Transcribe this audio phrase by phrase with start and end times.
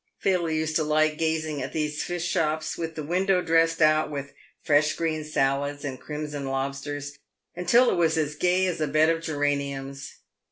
[0.17, 4.33] Phil used to like gazing at these fish shops, with the window dressed out with
[4.63, 7.19] fresh green salads and crimson lobsters,
[7.55, 10.13] until it was as gay as a bed of geraniums.